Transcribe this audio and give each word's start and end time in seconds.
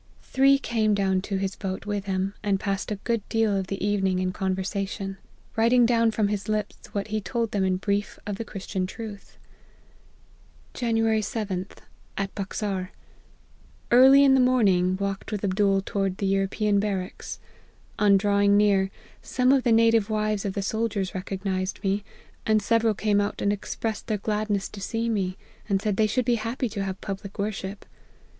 Three 0.23 0.57
came 0.57 0.95
down 0.95 1.21
to 1.21 1.37
his 1.37 1.55
boat 1.55 1.85
with 1.85 2.05
him, 2.05 2.33
and 2.41 2.59
passed 2.59 2.89
a 2.91 2.95
good 2.95 3.21
deal 3.29 3.55
of 3.55 3.67
the 3.67 3.85
evening 3.85 4.17
in 4.17 4.33
conversation; 4.33 5.17
writing 5.55 5.85
down 5.85 6.09
from 6.09 6.27
his 6.29 6.49
lips 6.49 6.87
what 6.91 7.09
he 7.09 7.21
told 7.21 7.51
them 7.51 7.63
in 7.63 7.77
brief 7.77 8.17
of 8.25 8.43
Christian 8.47 8.87
truth."" 8.87 9.37
Jan. 10.73 10.95
7th. 10.95 11.73
At 12.17 12.33
Baxar. 12.33 12.89
Early 13.91 14.23
in 14.23 14.33
the 14.33 14.39
morning 14.39 14.97
walked 14.97 15.31
with 15.31 15.43
Abdool 15.43 15.81
toward 15.83 16.17
the 16.17 16.25
European 16.25 16.79
barracks. 16.79 17.37
On 17.99 18.17
drawing 18.17 18.57
near, 18.57 18.89
some 19.21 19.51
of 19.51 19.61
the 19.61 19.71
native 19.71 20.09
wives 20.09 20.45
of 20.45 20.53
the 20.53 20.63
soldiers 20.63 21.13
recognized 21.13 21.83
me, 21.83 22.03
and 22.43 22.59
several 22.59 22.95
came 22.95 23.21
out 23.21 23.39
and 23.39 23.53
expressed 23.53 24.07
their 24.07 24.17
gladness 24.17 24.67
to 24.69 24.81
see 24.81 25.09
me, 25.09 25.37
and 25.69 25.79
said 25.79 25.97
they 25.97 26.07
should 26.07 26.25
be 26.25 26.35
happy 26.41 26.69
to 26.69 26.83
have 26.83 26.99
public 27.01 27.37
worship. 27.37 27.85